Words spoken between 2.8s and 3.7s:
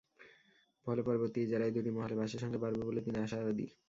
বলে তিনি আশাবাদী।